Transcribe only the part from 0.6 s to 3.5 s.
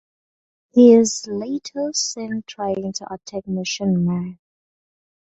He is later seen trying to attack